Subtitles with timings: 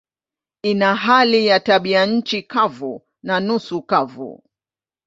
[0.63, 4.43] Ina hali ya tabianchi kavu na nusu kavu.